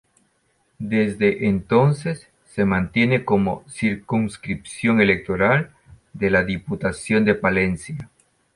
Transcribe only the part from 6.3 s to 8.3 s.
la Diputación de Palencia.